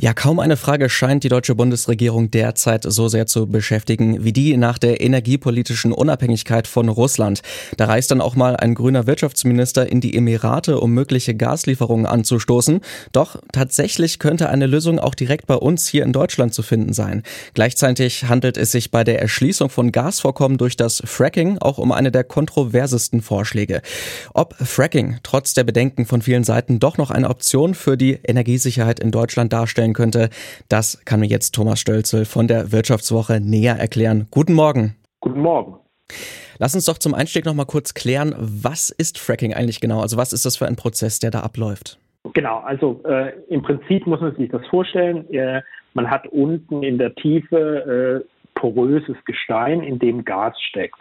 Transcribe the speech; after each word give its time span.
Ja, 0.00 0.14
kaum 0.14 0.38
eine 0.38 0.56
Frage 0.56 0.88
scheint 0.88 1.24
die 1.24 1.28
deutsche 1.28 1.56
Bundesregierung 1.56 2.30
derzeit 2.30 2.84
so 2.86 3.08
sehr 3.08 3.26
zu 3.26 3.48
beschäftigen 3.48 4.22
wie 4.22 4.32
die 4.32 4.56
nach 4.56 4.78
der 4.78 5.00
energiepolitischen 5.00 5.90
Unabhängigkeit 5.90 6.68
von 6.68 6.88
Russland. 6.88 7.40
Da 7.76 7.86
reist 7.86 8.12
dann 8.12 8.20
auch 8.20 8.36
mal 8.36 8.54
ein 8.54 8.76
grüner 8.76 9.08
Wirtschaftsminister 9.08 9.90
in 9.90 10.00
die 10.00 10.16
Emirate, 10.16 10.78
um 10.78 10.92
mögliche 10.92 11.34
Gaslieferungen 11.34 12.06
anzustoßen. 12.06 12.80
Doch 13.10 13.40
tatsächlich 13.50 14.20
könnte 14.20 14.48
eine 14.50 14.68
Lösung 14.68 15.00
auch 15.00 15.16
direkt 15.16 15.48
bei 15.48 15.56
uns 15.56 15.88
hier 15.88 16.04
in 16.04 16.12
Deutschland 16.12 16.54
zu 16.54 16.62
finden 16.62 16.92
sein. 16.92 17.24
Gleichzeitig 17.54 18.28
handelt 18.28 18.56
es 18.56 18.70
sich 18.70 18.92
bei 18.92 19.02
der 19.02 19.20
Erschließung 19.20 19.68
von 19.68 19.90
Gasvorkommen 19.90 20.58
durch 20.58 20.76
das 20.76 21.02
Fracking 21.04 21.58
auch 21.58 21.78
um 21.78 21.90
eine 21.90 22.12
der 22.12 22.22
kontroversesten 22.22 23.20
Vorschläge. 23.20 23.82
Ob 24.32 24.54
Fracking 24.64 25.16
trotz 25.24 25.54
der 25.54 25.64
Bedenken 25.64 26.06
von 26.06 26.22
vielen 26.22 26.44
Seiten 26.44 26.78
doch 26.78 26.98
noch 26.98 27.10
eine 27.10 27.28
Option 27.28 27.74
für 27.74 27.96
die 27.96 28.20
Energiesicherheit 28.22 29.00
in 29.00 29.10
Deutschland 29.10 29.52
darstellen 29.52 29.87
sein 29.88 29.94
könnte. 29.94 30.30
Das 30.68 31.04
kann 31.04 31.20
mir 31.20 31.26
jetzt 31.26 31.54
Thomas 31.54 31.80
Stölzel 31.80 32.24
von 32.24 32.46
der 32.46 32.72
Wirtschaftswoche 32.72 33.40
näher 33.40 33.76
erklären. 33.76 34.26
Guten 34.30 34.54
Morgen. 34.54 34.96
Guten 35.20 35.40
Morgen. 35.40 35.76
Lass 36.58 36.74
uns 36.74 36.86
doch 36.86 36.98
zum 36.98 37.14
Einstieg 37.14 37.44
noch 37.44 37.54
mal 37.54 37.66
kurz 37.66 37.94
klären, 37.94 38.34
was 38.38 38.90
ist 38.90 39.18
Fracking 39.18 39.54
eigentlich 39.54 39.80
genau? 39.80 40.00
Also 40.00 40.16
was 40.16 40.32
ist 40.32 40.44
das 40.44 40.56
für 40.56 40.66
ein 40.66 40.76
Prozess, 40.76 41.18
der 41.18 41.30
da 41.30 41.40
abläuft? 41.40 41.98
Genau, 42.34 42.58
also 42.58 43.00
äh, 43.04 43.32
im 43.48 43.62
Prinzip 43.62 44.06
muss 44.06 44.20
man 44.20 44.34
sich 44.34 44.50
das 44.50 44.66
vorstellen. 44.66 45.30
Äh, 45.32 45.62
man 45.94 46.10
hat 46.10 46.26
unten 46.26 46.82
in 46.82 46.98
der 46.98 47.14
Tiefe 47.14 48.24
äh, 48.24 48.28
poröses 48.54 49.16
Gestein, 49.24 49.82
in 49.82 49.98
dem 49.98 50.24
Gas 50.24 50.54
steckt. 50.68 50.98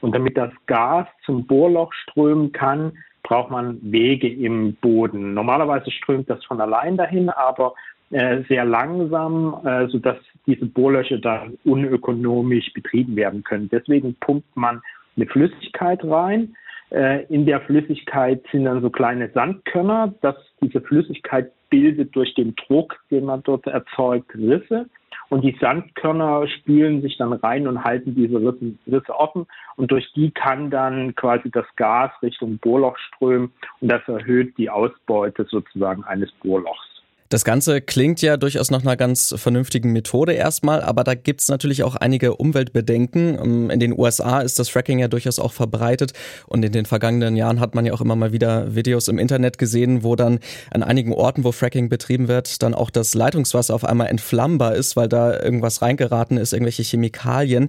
Und 0.00 0.14
damit 0.14 0.36
das 0.36 0.50
Gas 0.66 1.06
zum 1.24 1.46
Bohrloch 1.46 1.92
strömen 1.92 2.52
kann, 2.52 2.92
braucht 3.22 3.50
man 3.50 3.78
Wege 3.82 4.28
im 4.28 4.74
Boden. 4.76 5.34
Normalerweise 5.34 5.90
strömt 5.90 6.28
das 6.30 6.44
von 6.44 6.60
allein 6.60 6.96
dahin, 6.96 7.30
aber 7.30 7.74
äh, 8.10 8.42
sehr 8.48 8.64
langsam, 8.64 9.60
äh, 9.64 9.86
sodass 9.88 10.16
diese 10.46 10.66
Bohrlöcher 10.66 11.18
dann 11.18 11.58
unökonomisch 11.64 12.72
betrieben 12.72 13.16
werden 13.16 13.44
können. 13.44 13.68
Deswegen 13.70 14.14
pumpt 14.20 14.56
man 14.56 14.80
eine 15.16 15.26
Flüssigkeit 15.26 16.02
rein. 16.04 16.56
Äh, 16.90 17.24
in 17.26 17.44
der 17.44 17.60
Flüssigkeit 17.60 18.42
sind 18.50 18.64
dann 18.64 18.80
so 18.80 18.90
kleine 18.90 19.30
Sandkörner. 19.34 20.14
dass 20.22 20.36
diese 20.62 20.80
Flüssigkeit 20.80 21.52
bildet 21.70 22.16
durch 22.16 22.34
den 22.34 22.54
Druck, 22.56 22.96
den 23.10 23.26
man 23.26 23.42
dort 23.42 23.66
erzeugt, 23.66 24.34
Risse. 24.34 24.86
Und 25.28 25.42
die 25.44 25.56
Sandkörner 25.60 26.46
spülen 26.48 27.02
sich 27.02 27.18
dann 27.18 27.34
rein 27.34 27.68
und 27.68 27.84
halten 27.84 28.14
diese 28.14 28.38
Risse, 28.38 28.74
Risse 28.86 29.14
offen. 29.14 29.46
Und 29.76 29.90
durch 29.90 30.10
die 30.14 30.30
kann 30.30 30.70
dann 30.70 31.14
quasi 31.14 31.50
das 31.50 31.66
Gas 31.76 32.10
Richtung 32.22 32.56
Bohrloch 32.58 32.96
strömen. 32.96 33.52
Und 33.80 33.88
das 33.90 34.00
erhöht 34.08 34.56
die 34.56 34.70
Ausbeute 34.70 35.44
sozusagen 35.44 36.04
eines 36.04 36.32
Bohrlochs. 36.32 36.87
Das 37.30 37.44
Ganze 37.44 37.82
klingt 37.82 38.22
ja 38.22 38.38
durchaus 38.38 38.70
nach 38.70 38.80
einer 38.80 38.96
ganz 38.96 39.34
vernünftigen 39.36 39.92
Methode 39.92 40.32
erstmal, 40.32 40.80
aber 40.80 41.04
da 41.04 41.14
gibt's 41.14 41.48
natürlich 41.48 41.82
auch 41.82 41.94
einige 41.94 42.36
Umweltbedenken. 42.36 43.38
Ähm, 43.38 43.70
in 43.70 43.80
den 43.80 43.98
USA 43.98 44.40
ist 44.40 44.58
das 44.58 44.70
Fracking 44.70 44.98
ja 44.98 45.08
durchaus 45.08 45.38
auch 45.38 45.52
verbreitet 45.52 46.14
und 46.46 46.64
in 46.64 46.72
den 46.72 46.86
vergangenen 46.86 47.36
Jahren 47.36 47.60
hat 47.60 47.74
man 47.74 47.84
ja 47.84 47.92
auch 47.92 48.00
immer 48.00 48.16
mal 48.16 48.32
wieder 48.32 48.74
Videos 48.74 49.08
im 49.08 49.18
Internet 49.18 49.58
gesehen, 49.58 50.02
wo 50.02 50.16
dann 50.16 50.38
an 50.70 50.82
einigen 50.82 51.12
Orten, 51.12 51.44
wo 51.44 51.52
Fracking 51.52 51.90
betrieben 51.90 52.28
wird, 52.28 52.62
dann 52.62 52.74
auch 52.74 52.88
das 52.88 53.12
Leitungswasser 53.12 53.74
auf 53.74 53.84
einmal 53.84 54.06
entflammbar 54.06 54.74
ist, 54.74 54.96
weil 54.96 55.08
da 55.08 55.38
irgendwas 55.38 55.82
reingeraten 55.82 56.38
ist, 56.38 56.54
irgendwelche 56.54 56.82
Chemikalien. 56.82 57.68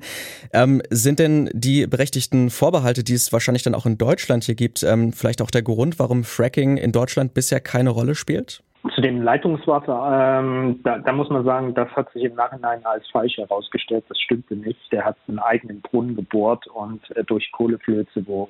Ähm, 0.53 0.81
sind 0.89 1.19
denn 1.19 1.49
die 1.53 1.85
berechtigten 1.85 2.49
Vorbehalte, 2.49 3.03
die 3.03 3.13
es 3.13 3.33
wahrscheinlich 3.33 3.63
dann 3.63 3.75
auch 3.75 3.85
in 3.85 3.97
Deutschland 3.97 4.45
hier 4.45 4.55
gibt, 4.55 4.83
ähm, 4.83 5.11
vielleicht 5.11 5.41
auch 5.41 5.51
der 5.51 5.63
Grund, 5.63 5.99
warum 5.99 6.23
Fracking 6.23 6.77
in 6.77 6.93
Deutschland 6.93 7.33
bisher 7.33 7.59
keine 7.59 7.89
Rolle 7.89 8.15
spielt? 8.15 8.63
Zu 8.95 9.01
dem 9.01 9.21
Leitungswasser, 9.21 10.39
ähm, 10.39 10.79
da, 10.83 10.99
da, 10.99 11.11
muss 11.11 11.29
man 11.29 11.43
sagen, 11.43 11.73
das 11.73 11.89
hat 11.95 12.11
sich 12.13 12.23
im 12.23 12.35
Nachhinein 12.35 12.85
als 12.85 13.07
falsch 13.09 13.37
herausgestellt. 13.37 14.05
Das 14.09 14.19
stimmte 14.19 14.55
nicht. 14.55 14.79
Der 14.91 15.05
hat 15.05 15.17
einen 15.27 15.39
eigenen 15.39 15.81
Brunnen 15.81 16.15
gebohrt 16.15 16.67
und 16.67 17.09
äh, 17.15 17.23
durch 17.23 17.51
Kohleflöze, 17.51 18.27
wo, 18.27 18.49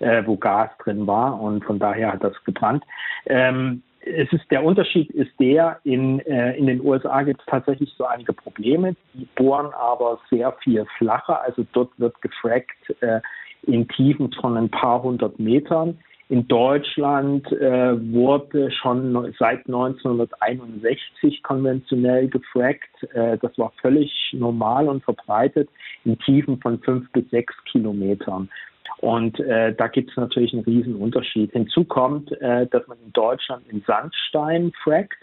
äh, 0.00 0.22
wo 0.26 0.36
Gas 0.36 0.70
drin 0.82 1.06
war 1.06 1.40
und 1.40 1.64
von 1.64 1.78
daher 1.78 2.12
hat 2.12 2.24
das 2.24 2.34
gebrannt. 2.44 2.84
Ähm, 3.26 3.82
es 4.04 4.32
ist 4.32 4.50
der 4.50 4.64
Unterschied 4.64 5.10
ist 5.10 5.30
der, 5.38 5.78
in, 5.84 6.20
äh, 6.20 6.56
in 6.56 6.66
den 6.66 6.80
USA 6.84 7.22
gibt 7.22 7.40
es 7.40 7.46
tatsächlich 7.46 7.94
so 7.96 8.04
einige 8.04 8.32
Probleme. 8.32 8.96
Die 9.14 9.26
bohren 9.36 9.72
aber 9.74 10.18
sehr 10.28 10.52
viel 10.62 10.84
flacher. 10.98 11.40
Also 11.42 11.64
dort 11.72 11.90
wird 11.98 12.20
gefrackt 12.20 12.94
äh, 13.00 13.20
in 13.62 13.86
Tiefen 13.88 14.32
von 14.32 14.56
ein 14.56 14.70
paar 14.70 15.02
hundert 15.02 15.38
Metern. 15.38 15.98
In 16.32 16.48
Deutschland 16.48 17.46
äh, 17.52 17.92
wurde 18.10 18.70
schon 18.70 19.34
seit 19.38 19.66
1961 19.66 21.42
konventionell 21.42 22.26
gefrackt. 22.26 23.02
Äh, 23.12 23.36
das 23.36 23.58
war 23.58 23.70
völlig 23.82 24.10
normal 24.32 24.88
und 24.88 25.04
verbreitet 25.04 25.68
in 26.06 26.18
Tiefen 26.20 26.58
von 26.58 26.78
fünf 26.78 27.12
bis 27.12 27.28
sechs 27.28 27.54
Kilometern. 27.70 28.48
Und 29.00 29.40
äh, 29.40 29.74
da 29.74 29.88
gibt 29.88 30.08
es 30.08 30.16
natürlich 30.16 30.54
einen 30.54 30.64
riesen 30.64 30.96
Unterschied. 30.96 31.52
Hinzu 31.52 31.84
kommt, 31.84 32.32
äh, 32.40 32.66
dass 32.66 32.88
man 32.88 32.96
in 33.04 33.12
Deutschland 33.12 33.68
in 33.68 33.82
Sandstein 33.86 34.72
frackt 34.82 35.18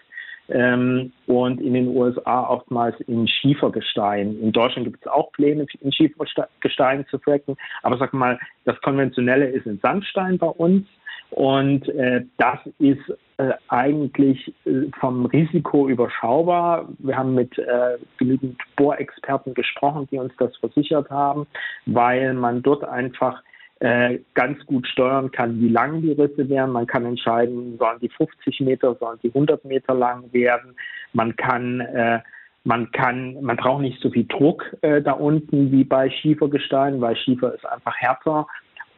ähm, 0.50 1.12
und 1.26 1.60
in 1.60 1.74
den 1.74 1.88
USA 1.88 2.48
oftmals 2.50 3.00
in 3.08 3.28
Schiefergestein. 3.28 4.40
In 4.42 4.52
Deutschland 4.52 4.86
gibt 4.86 5.04
es 5.04 5.12
auch 5.12 5.32
Pläne, 5.32 5.66
in 5.82 5.92
Schiefergestein 5.92 7.08
zu 7.10 7.18
fracken, 7.18 7.58
aber 7.82 7.98
sag 7.98 8.14
mal, 8.14 8.40
das 8.66 8.80
Konventionelle 8.82 9.48
ist 9.48 9.66
in 9.66 9.80
Sandstein 9.80 10.38
bei 10.38 10.48
uns. 10.48 10.86
Und 11.32 11.88
äh, 11.90 12.26
das 12.38 12.60
ist 12.80 13.02
äh, 13.38 13.54
eigentlich 13.68 14.54
äh, 14.66 14.90
vom 15.00 15.26
Risiko 15.28 15.88
überschaubar. 15.88 16.90
Wir 17.00 17.18
haben 17.18 17.36
mit 17.36 17.58
äh, 17.58 17.98
genügend 18.18 18.60
Bohrexperten 18.76 19.54
gesprochen, 19.54 20.08
die 20.12 20.18
uns 20.18 20.34
das 20.38 20.56
versichert 20.58 21.10
haben, 21.10 21.46
weil 21.86 22.34
man 22.34 22.62
dort 22.62 22.84
einfach 22.84 23.44
äh, 23.80 24.20
ganz 24.34 24.66
gut 24.66 24.88
steuern 24.88 25.32
kann, 25.32 25.62
wie 25.62 25.70
lang 25.70 26.02
die 26.02 26.12
Risse 26.12 26.50
werden. 26.50 26.72
Man 26.72 26.88
kann 26.88 27.06
entscheiden, 27.06 27.78
sollen 27.78 28.00
die 28.02 28.10
50 28.10 28.60
Meter, 28.62 28.96
sollen 28.96 29.20
die 29.24 29.30
100 29.30 29.64
Meter 29.66 29.94
lang 29.94 30.34
werden. 30.34 30.76
Man 31.14 31.36
kann 31.36 31.80
äh, 31.80 32.20
man 32.66 32.92
kann, 32.92 33.42
man 33.42 33.56
braucht 33.56 33.82
nicht 33.82 34.02
so 34.02 34.10
viel 34.10 34.26
Druck 34.26 34.76
äh, 34.82 35.02
da 35.02 35.14
unten 35.14 35.72
wie 35.72 35.86
bei 35.86 36.10
Schiefergestein, 36.10 37.00
weil 37.00 37.16
Schiefer 37.16 37.56
ist 37.56 37.66
einfach 37.66 37.96
härter 37.96 38.48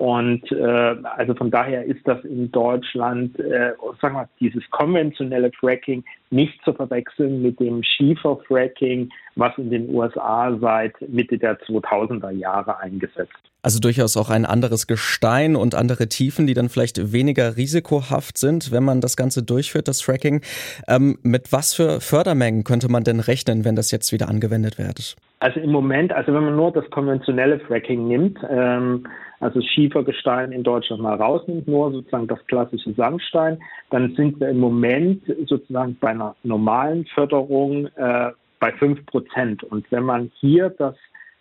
und 0.02 0.52
äh, 0.52 0.96
also 1.16 1.36
von 1.36 1.52
daher 1.52 1.86
ist 1.86 2.08
das 2.08 2.26
in 2.26 2.52
Deutschland, 2.52 3.40
äh, 3.40 3.74
sagen 4.02 4.16
wir, 4.16 4.28
dieses 4.40 4.68
konventionelle 4.72 5.52
Fracking 5.52 6.04
nicht 6.32 6.60
zu 6.66 6.74
verwechseln 6.74 7.44
mit 7.44 7.60
dem 7.60 7.84
Schieferfracking, 7.84 9.12
was 9.36 9.56
in 9.60 9.70
den 9.70 9.94
USA 9.94 10.58
seit 10.60 11.00
Mitte 11.08 11.38
der 11.38 11.62
2000er 11.62 12.32
Jahre 12.32 12.80
eingesetzt. 12.80 13.38
Also 13.62 13.80
durchaus 13.80 14.18
auch 14.18 14.32
ein 14.32 14.48
anderes 14.48 14.88
Gestein 14.88 15.56
und 15.56 15.76
andere 15.76 16.10
Tiefen, 16.10 16.48
die 16.48 16.56
dann 16.56 16.70
vielleicht 16.70 17.14
weniger 17.14 17.56
risikohaft 17.56 18.40
sind, 18.40 18.72
wenn 18.72 18.84
man 18.84 19.02
das 19.02 19.16
Ganze 19.16 19.44
durchführt, 19.44 19.88
das 19.88 20.02
Fracking. 20.02 20.42
Ähm, 20.88 21.20
mit 21.22 21.54
was 21.54 21.76
für 21.76 22.02
Fördermengen 22.02 22.64
könnte 22.64 22.90
man 22.90 23.04
denn 23.04 23.20
rechnen, 23.20 23.66
wenn 23.66 23.76
das 23.76 23.92
jetzt 23.92 24.12
wieder 24.12 24.30
angewendet 24.30 24.80
wird? 24.80 25.16
Also 25.42 25.60
im 25.60 25.72
Moment, 25.72 26.14
also 26.14 26.32
wenn 26.36 26.44
man 26.44 26.56
nur 26.56 26.72
das 26.72 26.88
konventionelle 26.92 27.60
Fracking 27.62 28.08
nimmt, 28.08 28.38
ähm, 28.48 29.08
also 29.40 29.60
Schiefergestein 29.60 30.52
in 30.52 30.62
Deutschland 30.62 31.02
mal 31.02 31.16
rausnimmt, 31.16 31.68
nur 31.68 31.92
sozusagen 31.92 32.28
das 32.28 32.46
klassische 32.46 32.94
Sandstein, 32.94 33.60
dann 33.90 34.14
sind 34.14 34.40
wir 34.40 34.50
im 34.50 34.60
Moment 34.60 35.24
sozusagen 35.48 35.98
bei 36.00 36.10
einer 36.10 36.36
normalen 36.44 37.06
Förderung 37.06 37.88
äh, 37.96 38.30
bei 38.60 38.72
fünf 38.74 39.04
Prozent. 39.08 39.64
Und 39.64 39.92
wenn 39.92 40.04
man 40.04 40.32
hier 40.36 40.70
das 40.70 40.94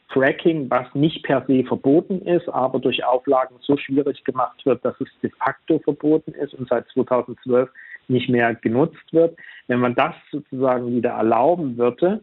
Fracking, 0.08 0.70
was 0.70 0.86
nicht 0.94 1.22
per 1.22 1.44
se 1.46 1.62
verboten 1.62 2.22
ist, 2.22 2.48
aber 2.48 2.78
durch 2.78 3.04
Auflagen 3.04 3.56
so 3.60 3.76
schwierig 3.76 4.24
gemacht 4.24 4.64
wird, 4.64 4.82
dass 4.82 4.98
es 4.98 5.08
de 5.22 5.30
facto 5.44 5.78
verboten 5.80 6.32
ist 6.32 6.54
und 6.54 6.70
seit 6.70 6.88
2012 6.94 7.68
nicht 8.08 8.30
mehr 8.30 8.54
genutzt 8.54 9.12
wird. 9.12 9.36
Wenn 9.68 9.80
man 9.80 9.94
das 9.94 10.14
sozusagen 10.32 10.96
wieder 10.96 11.10
erlauben 11.10 11.76
würde, 11.76 12.22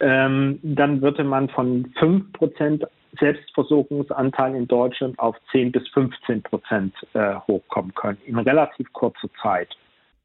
ähm, 0.00 0.58
dann 0.62 1.02
würde 1.02 1.24
man 1.24 1.48
von 1.48 1.92
5% 2.00 2.86
Selbstversorgungsanteil 3.18 4.54
in 4.54 4.66
Deutschland 4.66 5.18
auf 5.18 5.36
10 5.52 5.72
bis 5.72 5.86
15 5.88 6.42
Prozent 6.42 6.94
äh, 7.12 7.34
hochkommen 7.46 7.94
können 7.94 8.18
in 8.26 8.38
relativ 8.38 8.92
kurzer 8.92 9.28
Zeit. 9.40 9.68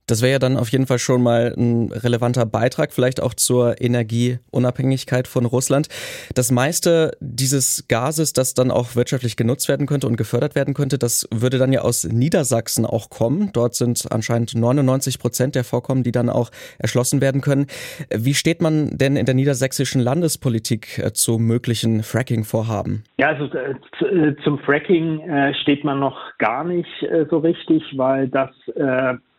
Das 0.09 0.23
wäre 0.23 0.31
ja 0.31 0.39
dann 0.39 0.57
auf 0.57 0.69
jeden 0.69 0.87
Fall 0.87 0.97
schon 0.97 1.21
mal 1.21 1.53
ein 1.55 1.91
relevanter 1.91 2.45
Beitrag, 2.47 2.91
vielleicht 2.91 3.21
auch 3.21 3.35
zur 3.35 3.79
Energieunabhängigkeit 3.79 5.27
von 5.27 5.45
Russland. 5.45 5.87
Das 6.33 6.51
meiste 6.51 7.11
dieses 7.19 7.87
Gases, 7.87 8.33
das 8.33 8.55
dann 8.55 8.71
auch 8.71 8.95
wirtschaftlich 8.95 9.35
genutzt 9.35 9.69
werden 9.69 9.85
könnte 9.85 10.07
und 10.07 10.17
gefördert 10.17 10.55
werden 10.55 10.73
könnte, 10.73 10.97
das 10.97 11.27
würde 11.31 11.59
dann 11.59 11.71
ja 11.71 11.81
aus 11.81 12.05
Niedersachsen 12.05 12.87
auch 12.87 13.11
kommen. 13.11 13.51
Dort 13.53 13.75
sind 13.75 14.11
anscheinend 14.11 14.55
99 14.55 15.19
Prozent 15.19 15.53
der 15.53 15.63
Vorkommen, 15.63 16.01
die 16.01 16.11
dann 16.11 16.29
auch 16.29 16.49
erschlossen 16.79 17.21
werden 17.21 17.41
können. 17.41 17.67
Wie 18.09 18.33
steht 18.33 18.61
man 18.61 18.97
denn 18.97 19.15
in 19.15 19.27
der 19.27 19.35
niedersächsischen 19.35 20.01
Landespolitik 20.01 20.97
äh, 20.97 21.13
zu 21.13 21.37
möglichen 21.37 22.01
Fracking-Vorhaben? 22.01 23.03
Ja, 23.17 23.27
also 23.27 23.45
äh, 23.55 23.75
äh, 24.05 24.35
zum 24.43 24.57
Fracking 24.59 25.53
steht 25.61 25.83
man 25.83 25.99
noch 25.99 26.17
gar 26.37 26.63
nicht 26.63 26.89
so 27.29 27.37
richtig, 27.37 27.83
weil 27.95 28.27
das 28.27 28.49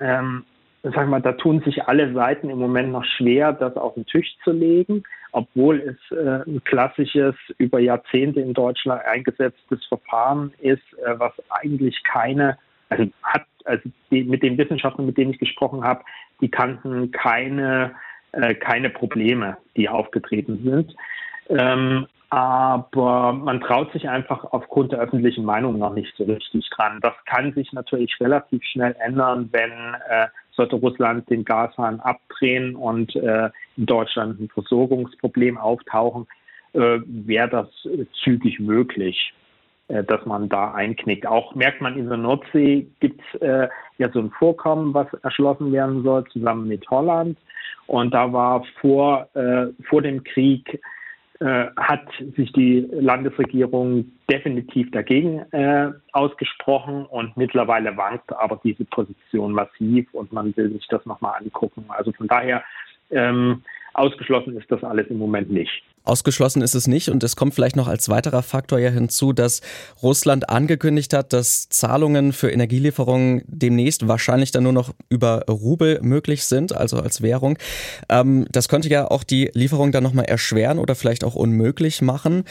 ähm, 0.00 0.44
sag 0.82 1.08
mal, 1.08 1.20
da 1.20 1.32
tun 1.32 1.60
sich 1.60 1.84
alle 1.84 2.12
Seiten 2.12 2.48
im 2.50 2.58
Moment 2.58 2.92
noch 2.92 3.04
schwer, 3.04 3.52
das 3.52 3.76
auf 3.76 3.94
den 3.94 4.06
Tisch 4.06 4.36
zu 4.44 4.52
legen, 4.52 5.02
obwohl 5.32 5.80
es 5.80 6.16
äh, 6.16 6.42
ein 6.46 6.62
klassisches, 6.64 7.34
über 7.58 7.80
Jahrzehnte 7.80 8.40
in 8.40 8.54
Deutschland 8.54 9.02
eingesetztes 9.04 9.84
Verfahren 9.86 10.52
ist, 10.58 10.82
äh, 11.04 11.18
was 11.18 11.32
eigentlich 11.50 12.02
keine, 12.04 12.58
also 12.88 13.06
hat, 13.22 13.44
also 13.64 13.88
die, 14.10 14.24
mit 14.24 14.42
den 14.42 14.58
Wissenschaftlern, 14.58 15.06
mit 15.06 15.18
denen 15.18 15.32
ich 15.32 15.38
gesprochen 15.38 15.84
habe, 15.84 16.02
die 16.40 16.50
kannten 16.50 17.10
keine, 17.10 17.94
äh, 18.32 18.54
keine 18.54 18.90
Probleme, 18.90 19.58
die 19.76 19.88
aufgetreten 19.88 20.60
sind. 20.64 20.94
Ähm, 21.50 22.06
aber 22.30 23.32
man 23.32 23.60
traut 23.60 23.92
sich 23.92 24.08
einfach 24.08 24.44
aufgrund 24.44 24.92
der 24.92 25.00
öffentlichen 25.00 25.44
Meinung 25.44 25.78
noch 25.78 25.92
nicht 25.92 26.14
so 26.16 26.24
richtig 26.24 26.70
dran. 26.70 27.00
Das 27.02 27.14
kann 27.26 27.52
sich 27.54 27.72
natürlich 27.72 28.16
relativ 28.20 28.62
schnell 28.64 28.94
ändern, 29.00 29.48
wenn 29.50 29.72
äh, 30.08 30.28
sollte 30.52 30.76
Russland 30.76 31.28
den 31.30 31.44
Gashahn 31.44 32.00
abdrehen 32.00 32.76
und 32.76 33.14
äh, 33.16 33.50
in 33.76 33.86
Deutschland 33.86 34.40
ein 34.40 34.48
Versorgungsproblem 34.48 35.58
auftauchen, 35.58 36.26
äh, 36.72 36.98
wäre 37.04 37.48
das 37.48 37.68
zügig 38.22 38.60
möglich, 38.60 39.32
äh, 39.88 40.04
dass 40.04 40.24
man 40.26 40.48
da 40.48 40.72
einknickt. 40.72 41.26
Auch 41.26 41.54
merkt 41.54 41.80
man 41.80 41.98
in 41.98 42.08
der 42.08 42.16
Nordsee 42.16 42.86
gibt 43.00 43.20
es 43.32 43.40
äh, 43.40 43.68
ja 43.98 44.10
so 44.12 44.20
ein 44.20 44.30
Vorkommen, 44.30 44.94
was 44.94 45.12
erschlossen 45.22 45.72
werden 45.72 46.02
soll, 46.02 46.24
zusammen 46.26 46.68
mit 46.68 46.88
Holland. 46.90 47.38
Und 47.86 48.14
da 48.14 48.32
war 48.32 48.64
vor, 48.80 49.28
äh, 49.34 49.66
vor 49.88 50.02
dem 50.02 50.22
Krieg 50.22 50.80
äh, 51.40 51.66
hat 51.76 52.06
sich 52.36 52.52
die 52.52 52.86
Landesregierung 52.92 54.12
definitiv 54.30 54.90
dagegen 54.90 55.38
äh, 55.52 55.90
ausgesprochen 56.12 57.06
und 57.06 57.36
mittlerweile 57.36 57.96
wankt 57.96 58.32
aber 58.32 58.60
diese 58.62 58.84
Position 58.84 59.52
massiv 59.52 60.06
und 60.12 60.32
man 60.32 60.54
will 60.56 60.70
sich 60.72 60.86
das 60.88 61.04
nochmal 61.06 61.40
angucken. 61.40 61.84
Also 61.88 62.12
von 62.12 62.28
daher 62.28 62.62
ähm, 63.10 63.62
ausgeschlossen 63.94 64.56
ist 64.56 64.70
das 64.70 64.84
alles 64.84 65.06
im 65.08 65.18
Moment 65.18 65.50
nicht. 65.50 65.82
Ausgeschlossen 66.04 66.62
ist 66.62 66.74
es 66.74 66.86
nicht 66.86 67.10
und 67.10 67.22
es 67.22 67.36
kommt 67.36 67.54
vielleicht 67.54 67.76
noch 67.76 67.86
als 67.86 68.08
weiterer 68.08 68.42
Faktor 68.42 68.78
ja 68.78 68.90
hinzu, 68.90 69.32
dass 69.32 69.60
Russland 70.02 70.48
angekündigt 70.48 71.12
hat, 71.12 71.32
dass 71.32 71.68
Zahlungen 71.68 72.32
für 72.32 72.50
Energielieferungen 72.50 73.42
demnächst 73.46 74.08
wahrscheinlich 74.08 74.50
dann 74.50 74.62
nur 74.62 74.72
noch 74.72 74.94
über 75.10 75.44
Rubel 75.48 76.00
möglich 76.02 76.44
sind, 76.44 76.74
also 76.74 76.98
als 76.98 77.22
Währung. 77.22 77.58
Ähm, 78.08 78.46
das 78.50 78.68
könnte 78.68 78.88
ja 78.88 79.10
auch 79.10 79.24
die 79.24 79.50
Lieferung 79.52 79.92
dann 79.92 80.02
nochmal 80.02 80.24
erschweren 80.24 80.78
oder 80.78 80.94
vielleicht 80.94 81.22
auch 81.22 81.34
unmöglich 81.34 82.00
machen. 82.00 82.44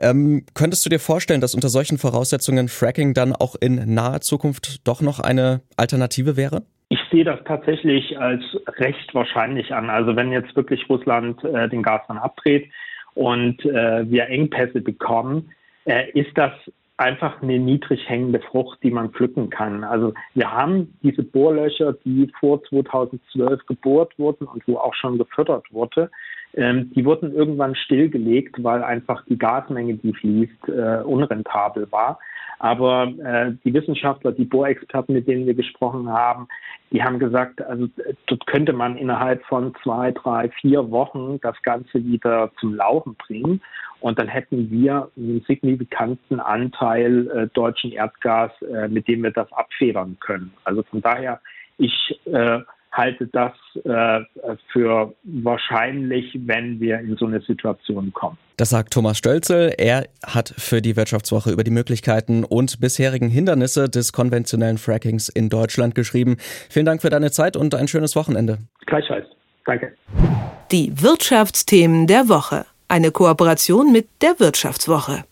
Ähm, 0.00 0.44
könntest 0.54 0.84
du 0.84 0.90
dir 0.90 1.00
vorstellen, 1.00 1.40
dass 1.40 1.54
unter 1.54 1.68
solchen 1.68 1.98
Voraussetzungen 1.98 2.68
Fracking 2.68 3.14
dann 3.14 3.32
auch 3.32 3.54
in 3.60 3.94
naher 3.94 4.20
Zukunft 4.20 4.86
doch 4.86 5.00
noch 5.00 5.20
eine 5.20 5.60
Alternative 5.76 6.36
wäre? 6.36 6.62
Ich 6.88 7.00
sehe 7.10 7.24
das 7.24 7.40
tatsächlich 7.44 8.18
als 8.18 8.42
recht 8.78 9.14
wahrscheinlich 9.14 9.72
an. 9.74 9.90
Also 9.90 10.14
wenn 10.14 10.30
jetzt 10.30 10.54
wirklich 10.54 10.88
Russland 10.88 11.42
äh, 11.44 11.68
den 11.68 11.82
Gas 11.82 12.02
dann 12.08 12.18
abdreht 12.18 12.70
und 13.16 13.64
äh, 13.64 14.08
wir 14.08 14.28
Engpässe 14.28 14.80
bekommen, 14.80 15.50
äh, 15.86 16.10
ist 16.12 16.36
das 16.36 16.52
einfach 16.98 17.42
eine 17.42 17.58
niedrig 17.58 18.08
hängende 18.08 18.40
Frucht, 18.40 18.78
die 18.82 18.90
man 18.90 19.10
pflücken 19.10 19.50
kann. 19.50 19.84
Also 19.84 20.14
wir 20.34 20.50
haben 20.50 20.96
diese 21.02 21.22
Bohrlöcher, 21.22 21.94
die 22.04 22.30
vor 22.38 22.62
2012 22.64 23.66
gebohrt 23.66 24.18
wurden 24.18 24.46
und 24.46 24.66
wo 24.68 24.76
auch 24.76 24.94
schon 24.94 25.18
gefördert 25.18 25.64
wurde, 25.70 26.10
ähm, 26.56 26.90
die 26.94 27.04
wurden 27.04 27.34
irgendwann 27.34 27.74
stillgelegt, 27.74 28.62
weil 28.62 28.82
einfach 28.82 29.24
die 29.26 29.38
Gasmenge, 29.38 29.94
die 29.94 30.12
fließt, 30.12 30.68
äh, 30.68 31.02
unrentabel 31.04 31.90
war. 31.92 32.18
Aber 32.58 33.12
äh, 33.22 33.52
die 33.64 33.74
Wissenschaftler, 33.74 34.32
die 34.32 34.46
Bohrexperten, 34.46 35.14
mit 35.14 35.28
denen 35.28 35.46
wir 35.46 35.54
gesprochen 35.54 36.08
haben, 36.08 36.48
die 36.90 37.02
haben 37.02 37.18
gesagt, 37.18 37.60
also 37.60 37.88
dort 38.26 38.46
könnte 38.46 38.72
man 38.72 38.96
innerhalb 38.96 39.44
von 39.44 39.74
zwei, 39.82 40.12
drei, 40.12 40.48
vier 40.60 40.90
Wochen 40.90 41.38
das 41.42 41.60
Ganze 41.62 42.02
wieder 42.04 42.50
zum 42.58 42.74
Laufen 42.74 43.14
bringen. 43.16 43.60
Und 44.00 44.18
dann 44.18 44.28
hätten 44.28 44.70
wir 44.70 45.10
einen 45.16 45.42
signifikanten 45.46 46.40
Anteil 46.40 47.28
äh, 47.28 47.46
deutschen 47.48 47.92
Erdgas, 47.92 48.52
äh, 48.62 48.88
mit 48.88 49.08
dem 49.08 49.22
wir 49.22 49.32
das 49.32 49.52
abfedern 49.52 50.16
können. 50.20 50.52
Also 50.64 50.82
von 50.84 51.02
daher, 51.02 51.40
ich 51.78 52.18
äh, 52.24 52.60
halte 52.96 53.26
das 53.26 53.52
äh, 53.84 54.20
für 54.72 55.14
wahrscheinlich, 55.22 56.38
wenn 56.44 56.80
wir 56.80 57.00
in 57.00 57.16
so 57.16 57.26
eine 57.26 57.40
Situation 57.40 58.12
kommen. 58.12 58.38
Das 58.56 58.70
sagt 58.70 58.92
Thomas 58.92 59.18
Stölzel. 59.18 59.74
Er 59.76 60.06
hat 60.26 60.54
für 60.56 60.80
die 60.80 60.96
Wirtschaftswoche 60.96 61.50
über 61.50 61.62
die 61.62 61.70
Möglichkeiten 61.70 62.44
und 62.44 62.80
bisherigen 62.80 63.28
Hindernisse 63.28 63.88
des 63.88 64.12
konventionellen 64.12 64.78
Frackings 64.78 65.28
in 65.28 65.50
Deutschland 65.50 65.94
geschrieben. 65.94 66.36
Vielen 66.70 66.86
Dank 66.86 67.02
für 67.02 67.10
deine 67.10 67.30
Zeit 67.30 67.56
und 67.56 67.74
ein 67.74 67.88
schönes 67.88 68.16
Wochenende. 68.16 68.58
Gleichfalls. 68.86 69.26
Danke. 69.66 69.92
Die 70.72 71.02
Wirtschaftsthemen 71.02 72.06
der 72.06 72.28
Woche. 72.28 72.64
Eine 72.88 73.10
Kooperation 73.10 73.92
mit 73.92 74.08
der 74.22 74.38
Wirtschaftswoche. 74.38 75.24